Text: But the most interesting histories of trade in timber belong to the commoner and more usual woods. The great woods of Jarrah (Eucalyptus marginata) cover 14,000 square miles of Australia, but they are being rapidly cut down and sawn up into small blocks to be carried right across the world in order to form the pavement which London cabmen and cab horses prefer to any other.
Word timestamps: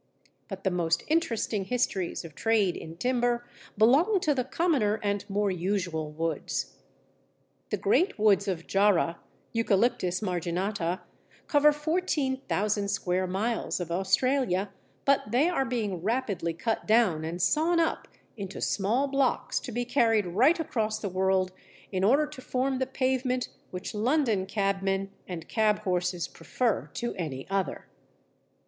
But 0.47 0.63
the 0.63 0.71
most 0.71 1.03
interesting 1.09 1.65
histories 1.65 2.25
of 2.25 2.33
trade 2.33 2.75
in 2.75 2.97
timber 2.97 3.45
belong 3.77 4.19
to 4.21 4.33
the 4.33 4.43
commoner 4.43 4.99
and 5.03 5.23
more 5.29 5.51
usual 5.51 6.09
woods. 6.11 6.77
The 7.69 7.77
great 7.77 8.17
woods 8.17 8.47
of 8.47 8.65
Jarrah 8.65 9.19
(Eucalyptus 9.53 10.21
marginata) 10.21 11.01
cover 11.45 11.71
14,000 11.71 12.87
square 12.87 13.27
miles 13.27 13.79
of 13.79 13.91
Australia, 13.91 14.71
but 15.05 15.29
they 15.31 15.47
are 15.47 15.65
being 15.65 16.01
rapidly 16.01 16.55
cut 16.55 16.87
down 16.87 17.23
and 17.23 17.39
sawn 17.39 17.79
up 17.79 18.07
into 18.35 18.59
small 18.59 19.05
blocks 19.05 19.59
to 19.59 19.71
be 19.71 19.85
carried 19.85 20.25
right 20.25 20.59
across 20.59 20.97
the 20.97 21.09
world 21.09 21.51
in 21.91 22.03
order 22.03 22.25
to 22.25 22.41
form 22.41 22.79
the 22.79 22.87
pavement 22.87 23.49
which 23.69 23.93
London 23.93 24.47
cabmen 24.47 25.11
and 25.27 25.47
cab 25.47 25.77
horses 25.83 26.27
prefer 26.27 26.89
to 26.95 27.13
any 27.17 27.47
other. 27.51 27.85